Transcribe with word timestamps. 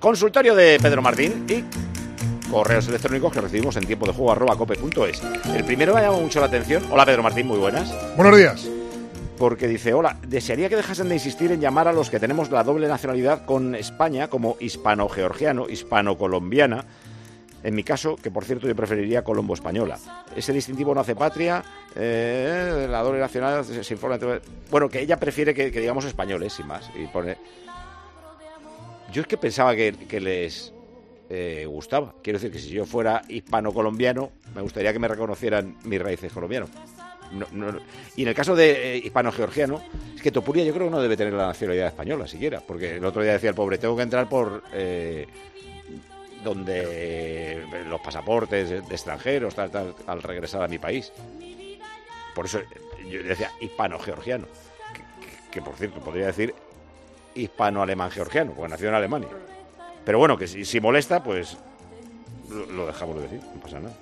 Consultorio 0.00 0.54
de 0.54 0.78
Pedro 0.80 1.02
Martín 1.02 1.44
y 1.48 1.64
correos 2.48 2.86
electrónicos 2.86 3.32
que 3.32 3.40
recibimos 3.40 3.76
en 3.76 3.84
tiempo 3.84 4.06
de 4.06 4.12
juego 4.12 4.30
arroba 4.30 4.56
cope.es. 4.56 5.22
El 5.52 5.64
primero 5.64 5.92
me 5.92 6.00
ha 6.00 6.02
llamado 6.04 6.22
mucho 6.22 6.38
la 6.38 6.46
atención. 6.46 6.84
Hola 6.90 7.04
Pedro 7.04 7.24
Martín, 7.24 7.48
muy 7.48 7.58
buenas. 7.58 7.92
Buenos 8.16 8.38
días. 8.38 8.68
Porque 9.36 9.66
dice, 9.66 9.94
hola, 9.94 10.16
desearía 10.26 10.68
que 10.68 10.76
dejasen 10.76 11.08
de 11.08 11.16
insistir 11.16 11.50
en 11.50 11.60
llamar 11.60 11.88
a 11.88 11.92
los 11.92 12.10
que 12.10 12.20
tenemos 12.20 12.50
la 12.50 12.62
doble 12.62 12.86
nacionalidad 12.86 13.44
con 13.44 13.74
España 13.74 14.28
como 14.28 14.56
hispano-georgiano, 14.60 15.68
hispano-colombiana. 15.68 16.84
En 17.64 17.74
mi 17.74 17.82
caso, 17.82 18.14
que 18.14 18.30
por 18.30 18.44
cierto 18.44 18.68
yo 18.68 18.76
preferiría 18.76 19.24
colombo-española. 19.24 19.98
Ese 20.34 20.52
distintivo 20.52 20.94
no 20.94 21.00
hace 21.00 21.16
patria, 21.16 21.64
eh, 21.96 22.86
la 22.88 23.02
doble 23.02 23.18
nacionalidad 23.18 23.64
se, 23.64 23.82
se 23.82 23.94
informa... 23.94 24.16
Bueno, 24.70 24.88
que 24.88 25.00
ella 25.00 25.18
prefiere 25.18 25.52
que, 25.52 25.72
que 25.72 25.80
digamos 25.80 26.04
españoles, 26.04 26.52
sin 26.52 26.68
más. 26.68 26.88
Y 26.94 27.08
pone... 27.08 27.36
Yo 29.12 29.22
es 29.22 29.26
que 29.26 29.36
pensaba 29.36 29.74
que, 29.74 30.20
les 30.20 30.72
eh, 31.30 31.64
gustaba. 31.66 32.14
Quiero 32.22 32.38
decir 32.38 32.52
que 32.52 32.58
si 32.58 32.70
yo 32.70 32.84
fuera 32.84 33.22
hispano-colombiano, 33.28 34.32
me 34.54 34.62
gustaría 34.62 34.92
que 34.92 34.98
me 34.98 35.08
reconocieran 35.08 35.76
mis 35.84 36.00
raíces 36.00 36.32
colombianas. 36.32 36.70
No, 37.32 37.46
no. 37.52 37.78
Y 38.16 38.22
en 38.22 38.28
el 38.28 38.34
caso 38.34 38.56
de 38.56 38.96
eh, 38.96 38.98
hispano-georgiano, 38.98 39.82
es 40.14 40.22
que 40.22 40.30
Topuria 40.30 40.64
yo 40.64 40.72
creo 40.72 40.86
que 40.86 40.90
no 40.90 41.00
debe 41.00 41.16
tener 41.16 41.34
la 41.34 41.48
nacionalidad 41.48 41.88
española 41.88 42.26
siquiera, 42.26 42.60
porque 42.66 42.96
el 42.96 43.04
otro 43.04 43.22
día 43.22 43.32
decía 43.32 43.50
el 43.50 43.56
pobre, 43.56 43.78
tengo 43.78 43.96
que 43.96 44.02
entrar 44.02 44.28
por 44.28 44.62
eh, 44.72 45.26
donde 46.42 47.64
los 47.88 48.00
pasaportes 48.00 48.70
de, 48.70 48.78
extranjeros, 48.78 49.54
tal, 49.54 49.70
tal, 49.70 49.94
al 50.06 50.22
regresar 50.22 50.62
a 50.62 50.68
mi 50.68 50.78
país. 50.78 51.12
Por 52.34 52.46
eso 52.46 52.60
eh, 52.60 52.64
yo 53.08 53.22
decía 53.22 53.50
hispano-georgiano, 53.60 54.46
que, 55.50 55.60
por 55.60 55.74
cierto 55.76 56.00
podría 56.00 56.26
decir 56.26 56.54
hispano-alemán-georgiano, 57.34 58.52
porque 58.52 58.70
nació 58.70 58.88
en 58.88 58.94
Alemania. 58.94 59.28
Pero 60.04 60.18
bueno, 60.18 60.36
que 60.38 60.46
si, 60.46 60.64
si 60.64 60.80
molesta, 60.80 61.22
pues 61.22 61.56
lo, 62.50 62.66
lo 62.66 62.86
dejamos 62.86 63.16
de 63.16 63.22
decir, 63.22 63.40
no 63.54 63.60
pasa 63.60 63.80
nada. 63.80 63.94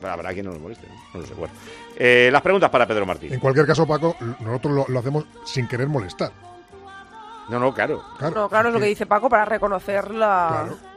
Pero 0.00 0.12
habrá 0.12 0.32
quien 0.32 0.46
no 0.46 0.52
nos 0.52 0.60
moleste, 0.60 0.86
¿no? 0.88 0.94
No 1.14 1.20
lo 1.20 1.26
sé. 1.26 1.34
Bueno, 1.34 1.54
Eh, 1.96 2.28
las 2.32 2.42
preguntas 2.42 2.70
para 2.70 2.86
Pedro 2.86 3.06
Martín. 3.06 3.32
En 3.32 3.40
cualquier 3.40 3.66
caso, 3.66 3.86
Paco, 3.86 4.16
nosotros 4.40 4.74
lo, 4.74 4.84
lo 4.88 4.98
hacemos 4.98 5.24
sin 5.44 5.68
querer 5.68 5.86
molestar. 5.88 6.32
No, 7.48 7.58
no, 7.58 7.72
claro. 7.74 8.02
Claro, 8.18 8.34
No, 8.34 8.48
claro, 8.48 8.68
es 8.68 8.74
lo 8.74 8.80
que 8.80 8.86
dice 8.86 9.06
Paco 9.06 9.28
para 9.28 9.44
reconocer 9.44 10.10
la... 10.12 10.64
Claro. 10.66 10.92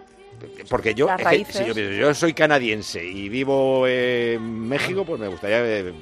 Porque 0.70 0.94
yo, 0.94 1.08
Las 1.08 1.16
es 1.20 1.24
que 1.24 1.30
raíces. 1.30 1.56
si 1.56 1.66
yo, 1.66 1.74
pienso, 1.74 1.94
yo 1.94 2.14
soy 2.14 2.34
canadiense 2.34 3.04
y 3.04 3.30
vivo 3.30 3.88
en 3.88 4.68
México, 4.68 5.06
pues 5.06 5.20
me 5.20 5.28
gustaría. 5.30 5.60
eh, 5.62 5.94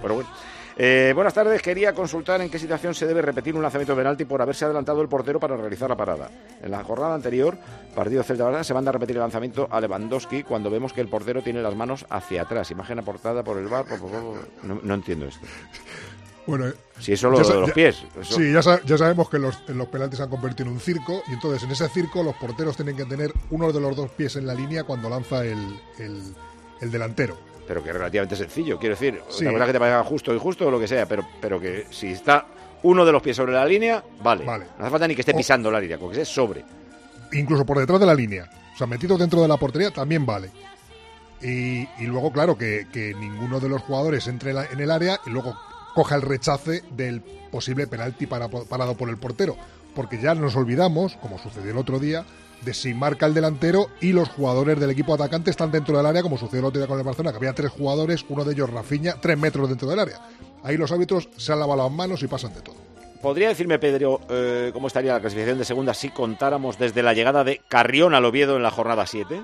pero 0.00 0.14
bueno. 0.16 0.28
Eh, 0.76 1.12
buenas 1.14 1.34
tardes, 1.34 1.60
quería 1.60 1.92
consultar 1.92 2.40
en 2.40 2.48
qué 2.48 2.58
situación 2.58 2.94
se 2.94 3.06
debe 3.06 3.20
repetir 3.20 3.54
un 3.54 3.60
lanzamiento 3.62 3.92
de 3.92 3.98
penalti 4.00 4.24
por 4.24 4.40
haberse 4.40 4.64
adelantado 4.64 5.02
el 5.02 5.08
portero 5.08 5.38
para 5.38 5.56
realizar 5.56 5.90
la 5.90 5.96
parada. 5.96 6.30
En 6.62 6.70
la 6.70 6.82
jornada 6.82 7.14
anterior, 7.14 7.58
partido 7.94 8.22
Celta 8.22 8.44
Barcelona, 8.44 8.64
se 8.64 8.72
manda 8.74 8.88
a 8.88 8.92
repetir 8.92 9.16
el 9.16 9.20
lanzamiento 9.20 9.68
a 9.70 9.80
Lewandowski 9.80 10.42
cuando 10.44 10.70
vemos 10.70 10.92
que 10.94 11.02
el 11.02 11.08
portero 11.08 11.42
tiene 11.42 11.60
las 11.60 11.76
manos 11.76 12.06
hacia 12.08 12.42
atrás. 12.42 12.70
Imagen 12.70 12.98
aportada 12.98 13.44
por 13.44 13.58
el 13.58 13.68
bar. 13.68 13.84
No, 14.62 14.80
no 14.82 14.94
entiendo 14.94 15.26
esto. 15.26 15.46
Bueno, 16.46 16.72
Si 16.98 17.12
eso 17.12 17.28
lo 17.30 17.38
de 17.38 17.60
los 17.60 17.70
pies. 17.72 18.02
eso- 18.20 18.34
sí, 18.36 18.50
ya, 18.52 18.60
ya 18.84 18.98
sabemos 18.98 19.28
que 19.28 19.38
los, 19.38 19.62
los 19.68 19.86
penaltis 19.88 20.16
se 20.16 20.24
han 20.24 20.30
convertido 20.30 20.68
en 20.70 20.74
un 20.74 20.80
circo 20.80 21.22
y 21.28 21.34
entonces 21.34 21.62
en 21.64 21.70
ese 21.70 21.88
circo 21.90 22.22
los 22.24 22.34
porteros 22.36 22.74
tienen 22.76 22.96
que 22.96 23.04
tener 23.04 23.30
uno 23.50 23.70
de 23.70 23.80
los 23.80 23.94
dos 23.94 24.10
pies 24.10 24.34
en 24.36 24.46
la 24.46 24.54
línea 24.54 24.82
cuando 24.84 25.08
lanza 25.10 25.44
el, 25.44 25.78
el- 25.98 26.34
el 26.80 26.90
delantero. 26.90 27.36
Pero 27.66 27.82
que 27.82 27.90
es 27.90 27.94
relativamente 27.96 28.36
sencillo. 28.36 28.78
Quiero 28.78 28.94
decir, 28.94 29.20
Sí. 29.28 29.44
una 29.44 29.52
cosa 29.54 29.66
que 29.66 29.72
te 29.72 29.78
parezca 29.78 30.04
justo 30.04 30.34
y 30.34 30.38
justo 30.38 30.66
o 30.66 30.70
lo 30.70 30.80
que 30.80 30.88
sea, 30.88 31.06
pero, 31.06 31.26
pero 31.40 31.60
que 31.60 31.86
si 31.90 32.08
está 32.12 32.46
uno 32.82 33.04
de 33.04 33.12
los 33.12 33.22
pies 33.22 33.36
sobre 33.36 33.52
la 33.52 33.64
línea, 33.64 34.02
vale. 34.22 34.44
Vale. 34.44 34.66
No 34.78 34.84
hace 34.84 34.90
falta 34.90 35.06
ni 35.08 35.14
que 35.14 35.22
esté 35.22 35.32
O- 35.32 35.36
pisando 35.36 35.70
la 35.70 35.80
línea, 35.80 35.98
con 35.98 36.10
que 36.10 36.20
esté 36.20 36.24
sobre. 36.34 36.64
Incluso 37.32 37.64
por 37.64 37.78
detrás 37.78 38.00
de 38.00 38.06
la 38.06 38.14
línea. 38.14 38.50
O 38.74 38.76
sea, 38.78 38.86
metido 38.86 39.16
dentro 39.16 39.40
de 39.42 39.48
la 39.48 39.56
portería 39.56 39.90
también 39.90 40.26
vale. 40.26 40.50
Y, 41.40 41.82
y 41.98 42.06
luego, 42.06 42.32
claro, 42.32 42.56
que, 42.56 42.86
que 42.92 43.14
ninguno 43.14 43.58
de 43.58 43.68
los 43.68 43.82
jugadores 43.82 44.26
entre 44.28 44.50
en 44.50 44.56
la- 44.56 44.66
en 44.66 44.80
el 44.80 44.90
área 44.90 45.18
y 45.26 45.30
luego 45.30 45.56
coja 45.94 46.14
el 46.14 46.22
rechace 46.22 46.82
del 46.92 47.20
posible 47.20 47.86
penalti 47.86 48.26
para, 48.26 48.48
parado 48.48 48.96
por 48.96 49.08
el 49.08 49.16
portero. 49.18 49.56
Porque 49.94 50.18
ya 50.20 50.34
nos 50.34 50.56
olvidamos, 50.56 51.16
como 51.16 51.38
sucedió 51.38 51.70
el 51.72 51.76
otro 51.78 51.98
día, 51.98 52.24
de 52.64 52.74
si 52.74 52.94
marca 52.94 53.26
el 53.26 53.34
delantero 53.34 53.90
y 54.00 54.12
los 54.12 54.28
jugadores 54.28 54.78
del 54.78 54.90
equipo 54.90 55.14
atacante 55.14 55.50
están 55.50 55.70
dentro 55.70 55.96
del 55.96 56.06
área, 56.06 56.22
como 56.22 56.38
sucedió 56.38 56.60
el 56.60 56.66
otro 56.66 56.80
día 56.80 56.88
con 56.88 56.98
el 56.98 57.04
Barcelona, 57.04 57.32
que 57.32 57.38
había 57.38 57.52
tres 57.52 57.70
jugadores, 57.70 58.24
uno 58.28 58.44
de 58.44 58.52
ellos 58.52 58.70
Rafinha, 58.70 59.14
tres 59.20 59.38
metros 59.38 59.68
dentro 59.68 59.88
del 59.88 59.98
área. 59.98 60.20
Ahí 60.62 60.76
los 60.76 60.92
árbitros 60.92 61.28
se 61.36 61.52
han 61.52 61.60
lavado 61.60 61.82
las 61.82 61.92
manos 61.92 62.22
y 62.22 62.28
pasan 62.28 62.54
de 62.54 62.60
todo. 62.60 62.76
¿Podría 63.20 63.48
decirme, 63.48 63.78
Pedro, 63.78 64.20
eh, 64.28 64.70
cómo 64.72 64.88
estaría 64.88 65.12
la 65.12 65.20
clasificación 65.20 65.58
de 65.58 65.64
segunda 65.64 65.94
si 65.94 66.08
contáramos 66.08 66.78
desde 66.78 67.04
la 67.04 67.14
llegada 67.14 67.44
de 67.44 67.60
Carrión 67.68 68.14
al 68.14 68.24
Oviedo 68.24 68.56
en 68.56 68.64
la 68.64 68.70
jornada 68.70 69.06
7? 69.06 69.42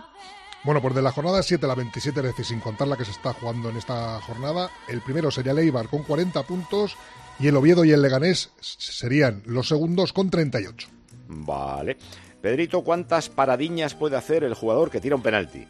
Bueno, 0.65 0.83
pues 0.83 0.95
de 0.97 1.03
la 1.03 1.13
jornada 1.13 1.43
7 1.43 1.65
a 1.65 1.69
la 1.69 1.75
27, 1.77 2.19
es 2.19 2.27
decir, 2.27 2.45
sin 2.45 2.61
contar 2.61 2.89
la 2.89 2.97
que 2.97 3.05
se 3.05 3.13
está 3.13 3.33
jugando 3.33 3.71
en 3.71 3.77
esta 3.77 4.21
jornada, 4.21 4.71
el 4.89 5.01
primero 5.01 5.31
sería 5.31 5.53
el 5.53 5.61
Eibar 5.61 5.89
con 5.89 6.03
40 6.03 6.43
puntos 6.43 6.97
y 7.39 7.47
el 7.47 7.57
Oviedo 7.57 7.85
y 7.85 7.93
el 7.93 8.03
Leganés 8.03 8.51
serían 8.61 9.43
los 9.47 9.69
segundos 9.69 10.13
con 10.13 10.29
38. 10.29 10.89
Vale. 11.29 11.97
Pedrito, 12.41 12.83
¿cuántas 12.83 13.29
paradiñas 13.29 13.95
puede 13.95 14.17
hacer 14.17 14.45
el 14.45 14.55
jugador 14.55 14.91
que 14.91 15.01
tira 15.01 15.17
un 15.17 15.23
penalti? 15.23 15.67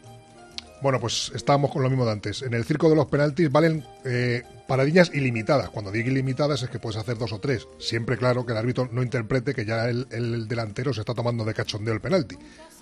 Bueno, 0.81 0.99
pues 0.99 1.31
estábamos 1.35 1.71
con 1.71 1.83
lo 1.83 1.89
mismo 1.89 2.05
de 2.05 2.11
antes. 2.11 2.41
En 2.41 2.53
el 2.53 2.63
circo 2.63 2.89
de 2.89 2.95
los 2.95 3.07
penaltis 3.07 3.51
valen 3.51 3.85
eh, 4.05 4.43
paradiñas 4.67 5.11
ilimitadas. 5.13 5.69
Cuando 5.69 5.91
digo 5.91 6.09
ilimitadas 6.09 6.63
es 6.63 6.69
que 6.69 6.79
puedes 6.79 6.97
hacer 6.97 7.17
dos 7.17 7.33
o 7.33 7.39
tres. 7.39 7.67
Siempre 7.79 8.17
claro 8.17 8.45
que 8.45 8.53
el 8.53 8.57
árbitro 8.57 8.87
no 8.91 9.03
interprete 9.03 9.53
que 9.53 9.65
ya 9.65 9.89
el, 9.89 10.07
el 10.11 10.47
delantero 10.47 10.93
se 10.93 11.01
está 11.01 11.13
tomando 11.13 11.43
de 11.43 11.53
cachondeo 11.53 11.93
el 11.93 11.99
penalti. 11.99 12.37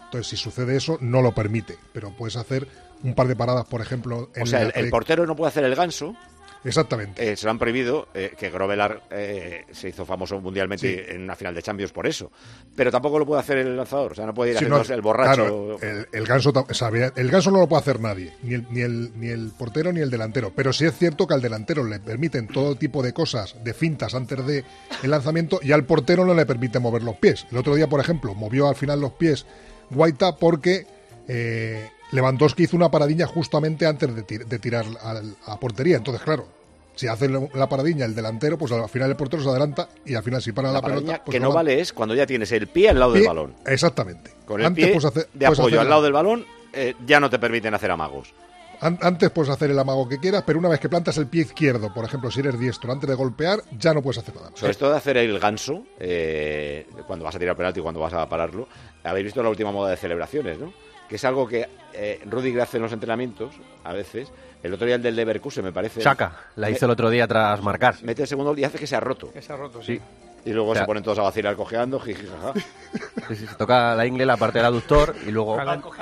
Entonces, 0.07 0.27
si 0.27 0.37
sucede 0.37 0.77
eso, 0.77 0.97
no 1.01 1.21
lo 1.21 1.33
permite. 1.33 1.77
Pero 1.91 2.15
puedes 2.15 2.37
hacer 2.37 2.67
un 3.03 3.13
par 3.13 3.27
de 3.27 3.35
paradas, 3.35 3.65
por 3.65 3.81
ejemplo. 3.81 4.29
En 4.35 4.43
O 4.43 4.45
sea, 4.45 4.63
el, 4.63 4.89
portero 4.89 5.25
no 5.25 5.35
puede 5.35 5.49
hacer 5.49 5.63
el 5.63 5.75
ganso. 5.75 6.15
Exactamente. 6.63 7.31
Eh, 7.31 7.35
se 7.38 7.45
lo 7.45 7.51
han 7.51 7.59
prohibido, 7.59 8.07
eh, 8.13 8.34
que 8.38 8.50
Grovelar 8.50 9.03
eh, 9.12 9.66
se 9.72 9.90
hizo 9.90 10.06
famoso 10.06 10.40
mundialmente 10.41 11.06
Sí. 11.07 11.13
en 11.16 11.23
una 11.23 11.35
final 11.35 11.53
de 11.56 11.62
Champions 11.62 11.91
por 11.91 12.07
eso. 12.07 12.31
Pero 12.75 12.91
tampoco 12.91 13.19
lo 13.19 13.25
puede 13.25 13.41
hacer 13.41 13.57
el 13.59 13.75
lanzador. 13.78 14.12
O 14.12 14.16
sea, 14.16 14.25
no 14.25 14.34
puede 14.34 14.51
ir 14.51 14.57
Sí, 14.59 14.66
no, 14.66 14.81
el 14.81 15.01
borracho. 15.01 15.35
claro, 15.35 15.79
el, 15.81 16.07
el 16.12 16.25
ganso, 16.25 16.51
ta- 16.53 16.66
o 16.69 16.73
sea, 16.73 16.90
el 17.16 17.29
ganso 17.29 17.51
no 17.51 17.59
lo 17.59 17.67
puede 17.67 17.81
hacer 17.81 18.00
nadie, 18.00 18.34
ni 18.44 18.56
el, 18.56 18.67
ni, 18.69 18.81
el, 18.81 19.12
ni 19.19 19.28
el 19.29 19.51
portero 19.57 19.91
ni 19.94 20.01
el 20.01 20.09
delantero. 20.09 20.51
Pero 20.56 20.73
sí 20.73 20.85
es 20.85 20.97
cierto 20.97 21.28
que 21.28 21.34
al 21.34 21.41
delantero 21.41 21.84
le 21.84 22.00
permiten 22.00 22.47
todo 22.47 22.75
tipo 22.75 23.01
de 23.03 23.13
cosas, 23.13 23.56
de 23.63 23.73
fintas 23.73 24.13
antes 24.16 24.46
de 24.46 24.63
el 25.03 25.12
lanzamiento, 25.12 25.59
y 25.62 25.72
al 25.72 25.85
portero 25.85 26.25
no 26.25 26.34
le 26.34 26.46
permite 26.46 26.79
mover 26.79 27.03
los 27.03 27.16
pies. 27.17 27.46
El 27.51 27.57
otro 27.57 27.75
día, 27.75 27.88
por 27.88 28.00
ejemplo, 28.00 28.34
movió 28.34 28.67
al 28.67 28.75
final 28.75 29.00
los 29.00 29.13
pies 29.13 29.46
Guaita 29.90 30.35
porque 30.35 30.85
eh, 31.28 31.90
Lewandowski 32.12 32.63
hizo 32.63 32.75
una 32.78 32.90
paradiña 32.90 33.28
justamente 33.28 33.85
antes 33.85 34.16
de, 34.16 34.25
tir- 34.25 34.45
de 34.45 34.59
tirar 34.59 34.85
al- 35.01 35.35
a 35.45 35.59
portería. 35.59 35.97
Entonces, 35.97 36.23
claro. 36.23 36.47
Si 36.95 37.06
hace 37.07 37.29
la 37.29 37.69
paradiña 37.69 38.06
el 38.06 38.16
delantero, 38.16 38.57
pues 38.57 38.72
al 38.72 38.90
final 38.90 39.12
el 39.12 39.16
portero 39.16 39.44
se 39.44 39.50
adelanta 39.50 39.88
y 40.03 40.16
al 40.16 40.23
final 40.23 40.41
si 40.41 40.51
para 40.51 40.69
la, 40.69 40.75
La 40.75 40.81
pelota... 40.81 41.22
pues 41.23 41.34
que 41.35 41.40
no 41.40 41.50
va- 41.50 41.56
vale 41.56 41.79
es 41.79 41.94
cuando 41.94 42.16
ya 42.16 42.25
tienes 42.25 42.51
el 42.51 42.66
pie 42.66 42.90
al 42.90 42.97
lado 43.00 43.12
del 43.13 43.28
balón. 43.28 43.53
Exactamente. 43.67 44.31
Con 44.47 44.62
el 44.62 44.66
Antes 44.66 44.85
pie 44.88 44.97
hacer- 44.97 45.28
de 45.31 45.46
puedes 45.46 45.59
apoyo 45.59 45.67
hacer 45.75 45.79
al 45.79 45.85
la- 45.85 45.90
lado 45.91 46.01
del 46.01 46.13
balón, 46.13 46.46
eh, 46.73 46.96
ya 47.06 47.19
no 47.19 47.29
te 47.29 47.38
permiten 47.38 47.75
hacer 47.75 47.91
amagos. 47.91 48.34
An- 48.81 48.97
Antes 49.01 49.29
puedes 49.29 49.51
hacer 49.51 49.69
el 49.69 49.78
amago 49.78 50.09
que 50.09 50.17
quieras, 50.19 50.44
pero 50.46 50.57
una 50.57 50.69
vez 50.69 50.79
que 50.79 50.90
plantas 50.90 51.17
el 51.19 51.28
pie 51.28 51.41
izquierdo, 51.44 51.94
por 51.94 52.03
ejemplo, 52.06 52.31
si 52.31 52.40
eres 52.40 52.59
diestro, 52.59 52.91
antes 52.91 53.07
de 53.07 53.16
golpear, 53.16 53.62
ya 53.78 53.94
no 53.94 54.01
puedes 54.01 54.17
hacer 54.17 54.34
nada. 54.35 54.50
Sobre 54.56 54.72
esto 54.72 54.90
de 54.90 54.97
hacer 54.97 55.17
el 55.17 55.38
ganso, 55.40 55.84
eh, 56.00 56.88
cuando 57.06 57.25
vas 57.25 57.35
a 57.35 57.40
tirar 57.40 57.56
penalti 57.56 57.79
y 57.79 57.84
cuando 57.84 58.00
vas 58.00 58.13
a 58.13 58.28
pararlo, 58.28 58.67
habéis 59.03 59.25
visto 59.25 59.44
la 59.44 59.50
última 59.50 59.72
moda 59.72 59.91
de 59.91 59.97
celebraciones, 59.97 60.57
¿no? 60.57 60.73
Que 61.09 61.16
es 61.16 61.25
algo 61.25 61.47
que 61.47 61.68
eh, 61.94 62.22
Rudiger 62.29 62.62
hace 62.62 62.78
en 62.78 62.84
los 62.84 62.91
entrenamientos, 62.94 63.53
a 63.84 63.94
veces. 63.94 64.29
El 64.63 64.73
otro 64.73 64.85
día 64.88 64.95
el 64.95 65.01
del 65.03 65.16
Leverkusen, 65.16 65.63
me 65.63 65.72
parece. 65.72 66.01
Saca, 66.01 66.34
la 66.56 66.69
hizo 66.69 66.85
el 66.85 66.91
otro 66.91 67.09
día 67.09 67.28
tras 67.28 67.62
marcar. 67.62 67.95
Mete 68.03 68.23
el 68.23 68.28
segundo 68.28 68.53
y 68.57 68.63
hace 68.63 68.78
que 68.79 68.88
se 68.88 68.95
ha 68.95 69.00
roto. 69.00 69.31
Que 69.31 69.41
se 69.41 69.53
ha 69.53 69.56
roto, 69.56 69.81
Sí. 69.84 69.97
sí. 69.97 70.01
Y 70.46 70.53
luego 70.53 70.69
O 70.72 70.73
sea- 70.73 70.84
se 70.84 70.88
ponen 70.88 71.03
todos 71.03 71.19
a 71.19 71.23
vacilar 71.23 71.56
cojeando, 71.57 72.00
jiji, 72.00 72.25
jaja. 72.25 72.53
Sí, 73.28 73.35
sí, 73.35 73.46
se 73.47 73.56
toca 73.56 73.94
la 73.96 74.06
ingle, 74.06 74.25
la 74.25 74.38
parte 74.38 74.59
del 74.59 74.66
aductor 74.67 75.13
y 75.25 75.31
luego 75.31 75.57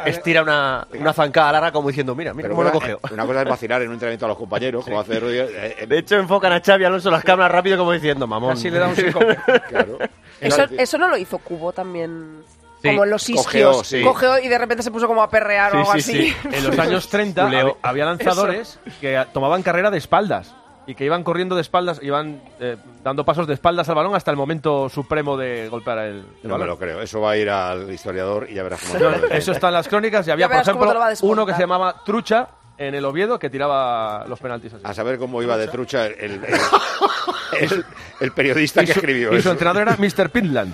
estira 0.06 0.44
una, 0.44 0.88
una 1.00 1.12
zancada 1.14 1.52
larga 1.54 1.72
como 1.72 1.88
diciendo, 1.88 2.14
mira, 2.14 2.32
mira 2.36 2.44
Pero 2.50 2.54
cómo 2.56 2.64
lo 2.64 2.70
una, 2.70 2.80
cogeo. 2.80 3.00
una 3.12 3.26
cosa 3.26 3.42
es 3.42 3.50
vacilar 3.50 3.82
en 3.82 3.88
un 3.88 3.94
entrenamiento 3.96 4.26
a 4.26 4.30
los 4.30 4.38
compañeros, 4.38 4.84
como 4.86 5.00
hace 5.00 5.20
Rudiger. 5.20 5.50
eh, 5.52 5.76
eh, 5.80 5.88
De 5.88 5.98
hecho, 5.98 6.16
enfocan 6.18 6.54
a 6.54 6.62
Xavi 6.62 6.84
Alonso 6.86 7.10
las 7.10 7.24
cámaras 7.24 7.52
rápido 7.52 7.80
como 7.80 7.92
diciendo, 7.94 8.28
mamón. 8.28 8.52
Así 8.52 8.70
le 8.70 8.78
da 8.78 8.88
un 8.90 8.94
claro. 9.70 9.98
Eso, 10.40 10.56
Claro, 10.58 10.76
eso 10.78 10.98
no 11.00 11.08
lo 11.08 11.18
hizo 11.18 11.40
Cubo 11.40 11.74
también. 11.74 12.44
Sí, 12.90 12.96
como 12.96 13.04
en 13.04 13.10
los 13.10 13.30
isquios. 13.30 13.46
cojeó, 13.46 13.84
sí. 13.84 14.02
Cojeó 14.04 14.40
y 14.40 14.48
de 14.48 14.58
repente 14.58 14.84
se 14.84 14.92
puso 14.92 15.08
como 15.08 15.22
a 15.24 15.30
perrear 15.30 15.74
o 15.76 15.80
algo 15.80 15.92
Sí, 15.94 16.00
así. 16.00 16.12
sí, 16.14 16.36
sí. 16.42 16.48
En 16.52 16.64
los 16.68 16.78
años 16.80 17.10
30 17.10 17.44
Culeo. 17.46 17.68
hab- 17.74 17.78
había 17.82 18.06
lanzadores 18.06 18.80
que 19.02 19.18
a- 19.18 19.26
tomaban 19.26 19.64
carrera 19.64 19.92
de 19.92 19.98
espaldas 19.98 20.54
y 20.88 20.94
que 20.94 21.04
iban 21.04 21.24
corriendo 21.24 21.56
de 21.56 21.62
espaldas, 21.62 22.00
iban 22.04 22.42
eh, 22.60 22.78
dando 23.04 23.26
pasos 23.26 23.48
de 23.48 23.56
espaldas 23.56 23.90
al 23.90 23.96
balón 23.96 24.14
hasta 24.16 24.30
el 24.30 24.38
momento 24.38 24.88
supremo 24.88 25.36
de 25.36 25.68
golpear 25.68 25.98
el, 26.00 26.16
el 26.18 26.24
No 26.44 26.50
me 26.50 26.52
balón. 26.52 26.68
lo 26.68 26.78
creo. 26.78 27.02
Eso 27.02 27.20
va 27.22 27.32
a 27.32 27.38
ir 27.38 27.50
al 27.50 27.92
historiador 27.92 28.48
y 28.50 28.54
ya 28.54 28.62
verás 28.64 28.82
cómo. 28.82 29.00
No, 29.00 29.10
eso 29.32 29.52
está 29.52 29.70
en 29.70 29.74
las 29.74 29.88
crónicas 29.88 30.28
y 30.28 30.32
había, 30.32 30.48
por 30.48 30.58
ejemplo, 30.62 30.94
uno 31.24 31.46
que 31.46 31.54
se 31.54 31.60
llamaba 31.62 32.04
Trucha 32.06 32.50
en 32.78 32.94
el 32.94 33.04
Oviedo 33.06 33.40
que 33.40 33.50
tiraba 33.50 34.26
los 34.28 34.38
penaltis 34.40 34.74
así. 34.74 34.84
A 34.86 34.94
saber 34.94 35.18
cómo 35.18 35.42
iba 35.42 35.58
de 35.58 35.68
trucha 35.70 36.06
el, 36.08 36.14
el- 36.20 36.42
el- 37.62 37.86
el 38.20 38.32
periodista 38.34 38.84
y 38.84 38.86
que 38.86 38.94
su, 38.94 39.00
escribió 39.00 39.30
y 39.30 39.34
su 39.36 39.40
eso. 39.40 39.52
entrenador 39.52 39.82
era 39.84 39.98
Mr. 39.98 40.30
Pitland. 40.30 40.74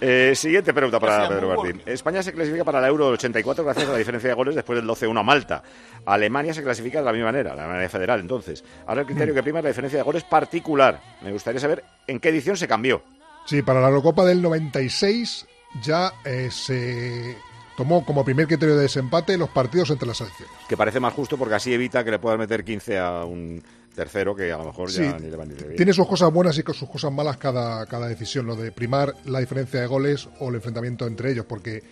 Eh, 0.00 0.32
siguiente 0.34 0.74
pregunta 0.74 1.00
para 1.00 1.28
Pedro 1.28 1.56
Martín. 1.56 1.80
España 1.86 2.22
se 2.22 2.32
clasifica 2.32 2.64
para 2.64 2.78
el 2.80 2.84
Euro 2.86 3.06
del 3.06 3.14
84 3.14 3.64
gracias 3.64 3.88
a 3.88 3.92
la 3.92 3.98
diferencia 3.98 4.28
de 4.28 4.34
goles 4.34 4.54
después 4.54 4.78
del 4.78 4.88
12-1 4.88 5.18
a 5.18 5.22
Malta. 5.22 5.62
Alemania 6.04 6.52
se 6.52 6.62
clasifica 6.62 6.98
de 6.98 7.04
la 7.04 7.12
misma 7.12 7.26
manera, 7.26 7.54
la 7.54 7.66
manera 7.66 7.88
federal 7.88 8.20
entonces. 8.20 8.64
Ahora 8.86 9.02
el 9.02 9.06
criterio 9.06 9.34
que 9.34 9.42
prima 9.42 9.60
es 9.60 9.64
la 9.64 9.70
diferencia 9.70 9.98
de 9.98 10.02
goles 10.02 10.24
particular. 10.24 11.00
Me 11.22 11.32
gustaría 11.32 11.60
saber 11.60 11.84
en 12.06 12.20
qué 12.20 12.28
edición 12.28 12.56
se 12.56 12.68
cambió. 12.68 13.02
Sí, 13.46 13.62
para 13.62 13.80
la 13.80 13.88
Eurocopa 13.88 14.24
del 14.24 14.42
96 14.42 15.46
ya 15.82 16.12
eh, 16.24 16.48
se 16.50 17.36
tomó 17.76 18.04
como 18.04 18.24
primer 18.24 18.46
criterio 18.46 18.76
de 18.76 18.82
desempate 18.82 19.36
los 19.36 19.50
partidos 19.50 19.90
entre 19.90 20.08
las 20.08 20.18
selecciones. 20.18 20.54
Que 20.68 20.76
parece 20.76 21.00
más 21.00 21.12
justo 21.12 21.36
porque 21.36 21.54
así 21.54 21.72
evita 21.72 22.04
que 22.04 22.10
le 22.10 22.18
puedas 22.18 22.38
meter 22.38 22.64
15 22.64 22.98
a 22.98 23.24
un 23.24 23.62
tercero 23.94 24.34
que 24.34 24.52
a 24.52 24.58
lo 24.58 24.64
mejor 24.66 24.90
ya 24.90 25.16
Sí, 25.16 25.22
ni 25.24 25.30
le 25.30 25.36
va 25.36 25.44
ni 25.44 25.54
le 25.54 25.60
viene. 25.62 25.76
Tiene 25.76 25.92
sus 25.92 26.06
cosas 26.06 26.32
buenas 26.32 26.58
y 26.58 26.62
sus 26.62 26.88
cosas 26.90 27.12
malas 27.12 27.36
cada, 27.38 27.86
cada 27.86 28.08
decisión, 28.08 28.46
lo 28.46 28.56
de 28.56 28.72
primar 28.72 29.14
la 29.24 29.38
diferencia 29.40 29.80
de 29.80 29.86
goles 29.86 30.28
o 30.40 30.48
el 30.50 30.56
enfrentamiento 30.56 31.06
entre 31.06 31.30
ellos, 31.32 31.46
porque 31.46 31.82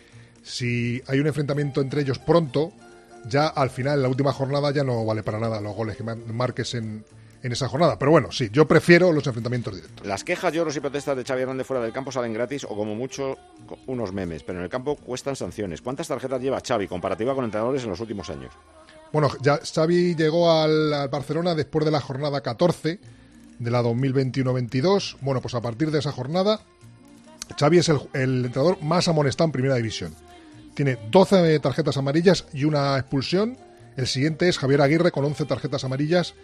si 0.43 1.03
hay 1.07 1.21
un 1.21 1.27
enfrentamiento 1.27 1.81
entre 1.81 2.03
ellos 2.03 2.19
pronto, 2.19 2.73
ya 3.29 3.47
al 3.47 3.71
final, 3.71 3.97
en 3.99 4.03
la 4.03 4.09
última 4.09 4.33
jornada, 4.33 4.73
ya 4.73 4.83
no 4.85 5.05
vale 5.05 5.23
para 5.23 5.39
nada 5.39 5.61
los 5.61 5.75
goles 5.77 5.97
que 5.97 6.03
ma- 6.03 6.17
marques 6.17 6.75
en, 6.75 7.05
en 7.43 7.53
esa 7.53 7.69
jornada. 7.69 7.97
Pero 7.99 8.11
bueno, 8.11 8.33
sí, 8.33 8.49
yo 8.53 8.67
prefiero 8.67 9.13
los 9.13 9.25
enfrentamientos 9.29 9.77
directos. 9.77 10.05
Las 10.05 10.25
quejas, 10.25 10.53
lloros 10.53 10.75
y 10.77 10.81
protestas 10.81 11.17
de 11.17 11.23
Xavi 11.25 11.43
Hernández 11.43 11.67
fuera 11.67 11.83
del 11.83 11.93
campo 11.93 12.11
salen 12.11 12.33
gratis 12.33 12.65
o 12.65 12.71
como 12.75 12.97
mucho 12.97 13.37
unos 13.87 14.13
memes, 14.13 14.43
pero 14.43 14.59
en 14.59 14.65
el 14.65 14.71
campo 14.71 14.97
cuestan 14.97 15.37
sanciones. 15.37 15.81
¿Cuántas 15.83 16.09
tarjetas 16.09 16.43
lleva 16.43 16.61
Xavi 16.67 16.89
comparativa 16.89 17.33
con 17.35 17.45
entrenadores 17.45 17.85
en 17.85 17.91
los 17.91 18.01
últimos 18.01 18.29
años? 18.29 18.53
Bueno, 19.13 19.31
ya 19.43 19.59
Xavi 19.59 20.15
llegó 20.15 20.51
al, 20.51 21.09
Barcelona 21.11 21.55
después 21.55 21.85
de 21.85 21.91
la 21.91 22.01
jornada 22.01 22.41
14 22.41 22.99
de 23.59 23.71
la 23.71 23.83
2021-22. 23.83 25.17
Bueno, 25.21 25.43
pues 25.43 25.55
a 25.55 25.61
partir 25.61 25.91
de 25.91 25.99
esa 25.99 26.13
jornada, 26.13 26.61
Xavi 27.59 27.79
es 27.79 27.91
el, 27.91 28.01
entrenador 28.15 28.83
más 28.83 29.09
amonestado 29.09 29.49
en 29.49 29.53
Primera 29.53 29.75
División. 29.75 30.15
Tiene 30.75 30.99
12 31.11 31.59
tarjetas 31.61 31.99
amarillas 31.99 32.47
y 32.55 32.65
una 32.65 32.97
expulsión. 32.97 33.59
El 33.99 34.07
siguiente 34.07 34.49
es 34.49 34.59
Javier 34.59 34.81
Aguirre 34.81 35.13
con 35.13 35.27
11 35.27 35.45
tarjetas 35.45 35.85
amarillas 35.85 36.35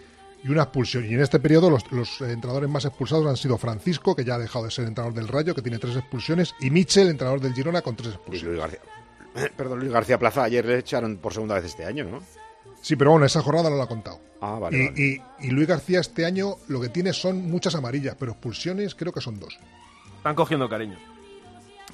y 0.44 0.50
una 0.50 0.64
expulsión. 0.64 1.06
Y 1.06 1.14
en 1.14 1.20
este 1.20 1.40
periodo 1.40 1.70
los, 1.70 2.20
entrenadores 2.20 2.68
más 2.68 2.84
expulsados 2.84 3.26
han 3.26 3.38
sido 3.38 3.56
Francisco, 3.56 4.14
que 4.14 4.26
ya 4.26 4.34
ha 4.34 4.38
dejado 4.38 4.66
de 4.66 4.70
ser 4.70 4.86
entrenador 4.86 5.18
del 5.18 5.28
Rayo, 5.28 5.54
que 5.54 5.62
tiene 5.62 5.78
tres 5.78 5.96
expulsiones, 5.96 6.54
y 6.60 6.70
Michel, 6.70 7.08
entrenador 7.08 7.40
del 7.40 7.54
Girona, 7.54 7.80
con 7.80 7.96
tres 7.96 8.14
expulsiones. 8.14 8.78
Perdón, 9.56 9.80
Luis 9.80 9.90
García 9.90 10.18
Plaza 10.18 10.44
ayer 10.44 10.66
le 10.66 10.78
echaron 10.78 11.16
por 11.16 11.32
segunda 11.32 11.54
vez 11.54 11.64
este 11.64 11.86
año, 11.86 12.04
¿no? 12.04 12.20
Sí, 12.80 12.96
pero 12.96 13.10
bueno, 13.12 13.26
esa 13.26 13.42
jornada 13.42 13.70
no 13.70 13.76
la 13.76 13.84
ha 13.84 13.88
contado. 13.88 14.20
Ah, 14.40 14.58
vale. 14.60 14.76
Y, 14.78 14.86
vale. 14.88 15.00
y- 15.40 15.46
y 15.48 15.50
Luis 15.50 15.66
García 15.68 16.00
este 16.00 16.24
año 16.24 16.54
lo 16.68 16.80
que 16.80 16.88
tiene 16.88 17.12
son 17.12 17.50
muchas 17.50 17.74
amarillas, 17.74 18.16
pero 18.18 18.32
expulsiones 18.32 18.94
creo 18.94 19.12
que 19.12 19.20
son 19.20 19.38
dos. 19.40 19.58
Están 20.16 20.34
cogiendo 20.34 20.68
cariño. 20.68 20.96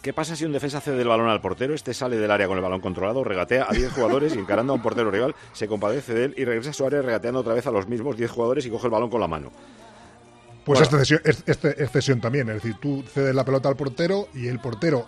¿Qué 0.03 0.13
pasa 0.13 0.37
si 0.37 0.45
un 0.45 0.53
defensa 0.53 0.83
cede 0.83 1.01
el 1.01 1.09
balón 1.09 1.29
al 1.31 1.41
portero? 1.41 1.73
Este 1.75 1.95
sale 1.95 2.19
del 2.19 2.31
área 2.31 2.47
con 2.47 2.59
el 2.59 2.63
balón 2.63 2.81
controlado, 2.83 3.25
regatea 3.25 3.67
a 3.69 3.73
10 3.73 3.91
jugadores 3.93 4.35
y 4.37 4.39
encarando 4.39 4.75
a 4.75 4.77
un 4.77 4.83
portero 4.83 5.11
rival, 5.11 5.35
se 5.55 5.67
compadece 5.67 6.13
de 6.13 6.25
él 6.27 6.35
y 6.37 6.45
regresa 6.45 6.71
a 6.71 6.73
su 6.75 6.85
área 6.85 7.01
regateando 7.01 7.41
otra 7.41 7.55
vez 7.55 7.67
a 7.67 7.71
los 7.71 7.89
mismos 7.89 8.15
10 8.17 8.31
jugadores 8.31 8.67
y 8.67 8.71
coge 8.71 8.87
el 8.87 8.91
balón 8.91 9.09
con 9.09 9.21
la 9.23 9.29
mano. 9.29 9.51
Pues 10.65 10.79
Bueno. 10.79 10.83
esta 10.83 10.99
cesión, 10.99 11.21
es- 11.25 11.43
esta 11.47 11.71
excesión 11.71 12.21
también, 12.21 12.49
es 12.51 12.57
decir, 12.57 12.77
tú 12.81 13.03
cedes 13.13 13.35
la 13.35 13.45
pelota 13.47 13.71
al 13.71 13.77
portero 13.77 14.29
y 14.35 14.49
el 14.49 14.59
portero, 14.61 15.07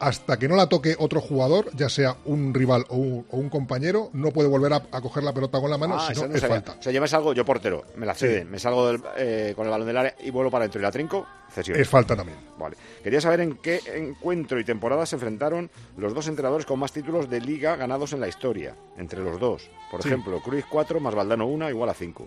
hasta 0.00 0.38
que 0.38 0.48
no 0.48 0.56
la 0.56 0.68
toque 0.68 0.96
otro 0.98 1.20
jugador, 1.20 1.70
ya 1.74 1.88
sea 1.88 2.16
un 2.24 2.52
rival 2.52 2.84
o 2.88 2.96
un, 2.96 3.26
o 3.30 3.36
un 3.36 3.48
compañero, 3.48 4.10
no 4.12 4.30
puede 4.32 4.48
volver 4.48 4.72
a, 4.72 4.82
a 4.90 5.00
coger 5.00 5.22
la 5.22 5.32
pelota 5.32 5.60
con 5.60 5.70
la 5.70 5.78
mano, 5.78 5.96
Ah, 5.98 6.08
si 6.12 6.20
no 6.20 6.28
no 6.28 6.34
es 6.34 6.40
sabía. 6.40 6.56
falta. 6.56 6.76
O 6.78 6.82
sea, 6.82 6.92
yo 6.92 7.00
me 7.00 7.08
salgo, 7.08 7.32
yo 7.32 7.44
portero, 7.44 7.84
me 7.96 8.04
la 8.06 8.14
ceden, 8.14 8.50
me 8.50 8.58
salgo 8.58 8.86
del- 8.88 9.02
eh, 9.16 9.52
con 9.56 9.64
el 9.66 9.70
balón 9.70 9.86
del 9.86 9.96
área 9.96 10.14
y 10.22 10.30
vuelvo 10.30 10.50
para 10.50 10.62
adentro 10.64 10.80
y 10.80 10.82
la 10.82 10.90
trinco, 10.92 11.26
cesión. 11.50 11.78
Es 11.80 11.88
falta 11.88 12.16
también. 12.16 12.38
Vale. 12.58 12.76
Quería 13.02 13.20
saber 13.20 13.40
en 13.40 13.56
qué 13.58 13.80
encuentro 13.94 14.58
y 14.60 14.64
temporada 14.64 15.06
se 15.06 15.16
enfrentaron 15.16 15.70
los 15.96 16.12
dos 16.14 16.26
entrenadores 16.28 16.66
con 16.66 16.78
más 16.78 16.92
títulos 16.92 17.30
de 17.30 17.40
liga 17.40 17.76
ganados 17.76 18.12
en 18.12 18.20
la 18.20 18.28
historia, 18.28 18.74
entre 18.98 19.20
los 19.20 19.38
dos. 19.38 19.70
Por 19.90 20.02
Sí. 20.02 20.08
ejemplo, 20.08 20.40
Cruz 20.42 20.64
4 20.68 21.00
más 21.00 21.14
Valdano 21.14 21.46
1 21.46 21.70
igual 21.70 21.88
a 21.90 21.94
5. 21.94 22.26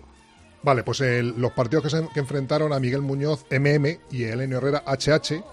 Vale, 0.62 0.82
pues 0.82 1.00
el- 1.02 1.34
los 1.40 1.52
partidos 1.52 1.84
que, 1.84 1.90
se, 1.90 2.08
que 2.12 2.18
enfrentaron 2.20 2.72
a 2.72 2.80
Miguel 2.80 3.02
Muñoz 3.02 3.44
MM 3.50 4.00
y 4.10 4.24
a 4.24 4.32
Elenio 4.32 4.58
Herrera 4.58 4.82
HH, 4.86 5.44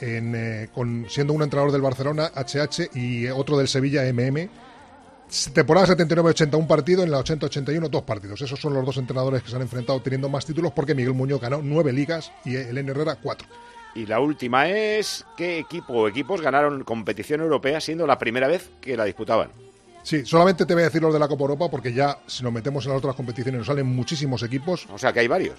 en, 0.00 0.34
eh, 0.34 0.68
con, 0.74 1.06
siendo 1.08 1.32
un 1.32 1.42
entrenador 1.42 1.72
del 1.72 1.82
Barcelona 1.82 2.30
HH 2.34 2.90
y 2.94 3.28
otro 3.28 3.56
del 3.56 3.68
Sevilla 3.68 4.02
MM. 4.12 4.48
Temporada 5.54 5.86
79-80 5.96 6.54
un 6.56 6.66
partido, 6.66 7.02
en 7.02 7.10
la 7.10 7.20
80-81 7.20 7.88
dos 7.88 8.02
partidos. 8.02 8.42
Esos 8.42 8.60
son 8.60 8.74
los 8.74 8.84
dos 8.84 8.98
entrenadores 8.98 9.42
que 9.42 9.48
se 9.48 9.56
han 9.56 9.62
enfrentado 9.62 10.00
teniendo 10.02 10.28
más 10.28 10.44
títulos 10.44 10.72
porque 10.72 10.94
Miguel 10.94 11.14
Muñoz 11.14 11.40
ganó 11.40 11.60
nueve 11.62 11.92
ligas 11.92 12.32
y 12.44 12.56
Elenio 12.56 12.92
Herrera 12.92 13.16
cuatro. 13.22 13.48
Y 13.94 14.06
la 14.06 14.20
última 14.20 14.68
es 14.68 15.24
qué 15.36 15.58
equipo 15.58 15.94
o 15.94 16.08
equipos 16.08 16.40
ganaron 16.40 16.84
competición 16.84 17.40
europea 17.40 17.80
siendo 17.80 18.06
la 18.06 18.18
primera 18.18 18.46
vez 18.46 18.70
que 18.80 18.96
la 18.96 19.04
disputaban. 19.04 19.50
Sí, 20.02 20.24
solamente 20.26 20.66
te 20.66 20.74
voy 20.74 20.82
a 20.82 20.86
decir 20.86 21.00
los 21.00 21.12
de 21.12 21.20
la 21.20 21.28
Copa 21.28 21.42
Europa 21.42 21.70
porque 21.70 21.92
ya 21.92 22.18
si 22.26 22.42
nos 22.42 22.52
metemos 22.52 22.84
en 22.84 22.90
las 22.90 22.98
otras 22.98 23.14
competiciones 23.14 23.58
nos 23.58 23.66
salen 23.66 23.86
muchísimos 23.86 24.42
equipos. 24.42 24.86
O 24.92 24.98
sea 24.98 25.12
que 25.12 25.20
hay 25.20 25.28
varios. 25.28 25.58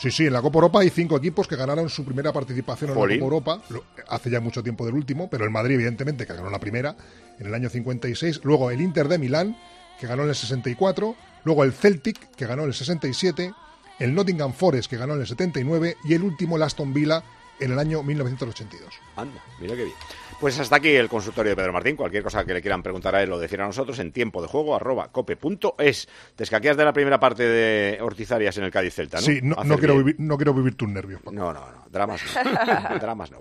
Sí, 0.00 0.10
sí, 0.10 0.26
en 0.26 0.32
la 0.32 0.40
Copa 0.40 0.56
Europa 0.56 0.80
hay 0.80 0.88
cinco 0.88 1.18
equipos 1.18 1.46
que 1.46 1.56
ganaron 1.56 1.90
su 1.90 2.06
primera 2.06 2.32
participación 2.32 2.88
en 2.88 2.96
la 2.96 3.02
Copa 3.02 3.14
Europa, 3.14 3.62
hace 4.08 4.30
ya 4.30 4.40
mucho 4.40 4.62
tiempo 4.62 4.86
del 4.86 4.94
último, 4.94 5.28
pero 5.28 5.44
el 5.44 5.50
Madrid, 5.50 5.74
evidentemente, 5.74 6.26
que 6.26 6.32
ganó 6.32 6.48
la 6.48 6.58
primera 6.58 6.96
en 7.38 7.46
el 7.46 7.52
año 7.52 7.68
56. 7.68 8.40
Luego 8.42 8.70
el 8.70 8.80
Inter 8.80 9.08
de 9.08 9.18
Milán, 9.18 9.58
que 10.00 10.06
ganó 10.06 10.22
en 10.22 10.30
el 10.30 10.34
64. 10.34 11.14
Luego 11.44 11.64
el 11.64 11.74
Celtic, 11.74 12.30
que 12.30 12.46
ganó 12.46 12.62
en 12.62 12.68
el 12.68 12.74
67. 12.74 13.52
El 13.98 14.14
Nottingham 14.14 14.54
Forest, 14.54 14.88
que 14.88 14.96
ganó 14.96 15.12
en 15.12 15.20
el 15.20 15.26
79. 15.26 15.98
Y 16.04 16.14
el 16.14 16.22
último, 16.22 16.56
el 16.56 16.62
Aston 16.62 16.94
Villa, 16.94 17.22
en 17.60 17.72
el 17.72 17.78
año 17.78 18.02
1982. 18.02 18.94
Anda, 19.16 19.42
mira 19.60 19.76
qué 19.76 19.84
bien. 19.84 19.96
Pues 20.40 20.58
hasta 20.58 20.76
aquí 20.76 20.88
el 20.88 21.08
consultorio 21.08 21.50
de 21.50 21.56
Pedro 21.56 21.72
Martín. 21.72 21.96
Cualquier 21.96 22.22
cosa 22.22 22.44
que 22.44 22.54
le 22.54 22.62
quieran 22.62 22.82
preguntar 22.82 23.14
a 23.14 23.22
él 23.22 23.30
o 23.30 23.38
decir 23.38 23.60
a 23.60 23.66
nosotros 23.66 23.98
en 23.98 24.10
tiempo 24.10 24.40
de 24.40 24.48
juego 24.48 24.74
arroba 24.74 25.08
cope.es. 25.12 26.08
Te 26.34 26.44
escaqueas 26.44 26.78
de 26.78 26.84
la 26.84 26.94
primera 26.94 27.20
parte 27.20 27.42
de 27.42 28.00
Ortizarias 28.00 28.56
en 28.56 28.64
el 28.64 28.70
Cádiz 28.70 28.94
Celta, 28.94 29.18
¿no? 29.18 29.22
Sí, 29.22 29.40
no, 29.42 29.56
quiero 29.76 29.94
bien. 29.94 30.06
vivir, 30.06 30.16
no 30.20 30.36
quiero 30.38 30.54
vivir 30.54 30.76
tus 30.76 30.88
nervios. 30.88 31.20
Paco. 31.20 31.36
No, 31.36 31.52
no, 31.52 31.60
no. 31.60 31.84
Dramas 31.90 32.22
no. 32.34 32.98
Dramas 33.00 33.30
no. 33.30 33.38